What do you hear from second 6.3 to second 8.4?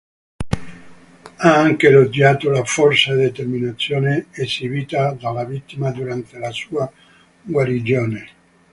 la sua guarigione.